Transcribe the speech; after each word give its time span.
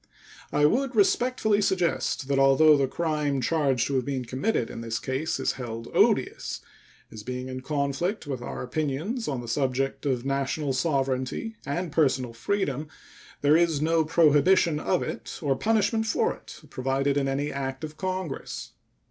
I 0.51 0.65
would 0.65 0.95
respectfully 0.95 1.61
suggest 1.61 2.27
that 2.27 2.39
although 2.39 2.75
the 2.75 2.87
crime 2.87 3.39
charged 3.39 3.85
to 3.85 3.95
have 3.97 4.05
been 4.05 4.25
committed 4.25 4.67
in 4.71 4.81
this 4.81 4.97
case 4.97 5.39
is 5.39 5.51
held 5.51 5.89
odious, 5.93 6.59
as 7.11 7.21
being 7.21 7.47
in 7.49 7.61
conflict 7.61 8.25
with 8.25 8.41
our 8.41 8.63
opinions 8.63 9.27
on 9.27 9.41
the 9.41 9.47
subject 9.47 10.07
of 10.07 10.25
national 10.25 10.73
sovereignty 10.73 11.55
and 11.67 11.91
personal 11.91 12.33
freedom, 12.33 12.87
there 13.41 13.55
is 13.55 13.79
no 13.79 14.03
prohibition 14.03 14.79
of 14.79 15.03
it 15.03 15.37
or 15.39 15.55
punishment 15.55 16.07
for 16.07 16.33
it 16.33 16.59
provided 16.71 17.15
in 17.15 17.27
any 17.27 17.51
act 17.53 17.83
of 17.83 17.95
Congress. 17.95 18.71